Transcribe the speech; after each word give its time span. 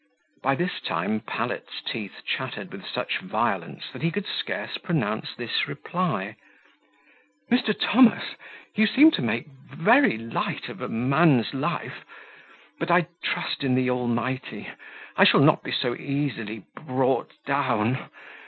By 0.41 0.55
this 0.55 0.79
time 0.81 1.19
Pallet's 1.19 1.79
teeth 1.85 2.23
chattered 2.25 2.71
with 2.71 2.87
such 2.87 3.19
violence, 3.19 3.83
that 3.93 4.01
he 4.01 4.09
could 4.09 4.25
scarce 4.25 4.79
pronounce 4.79 5.35
this 5.35 5.67
reply: 5.67 6.37
"Mr. 7.51 7.77
Thomas, 7.79 8.33
you 8.73 8.87
seem 8.87 9.11
to 9.11 9.21
make 9.21 9.45
very 9.45 10.17
light 10.17 10.69
of 10.69 10.81
a 10.81 10.89
man's 10.89 11.53
life; 11.53 12.03
but 12.79 12.89
I 12.89 13.09
trust 13.21 13.63
in 13.63 13.75
the 13.75 13.91
Almighty. 13.91 14.69
I 15.17 15.23
shall 15.23 15.41
not 15.41 15.61
be 15.61 15.71
so 15.71 15.95
easily 15.95 16.65
brought 16.75 17.33
down. 17.45 18.09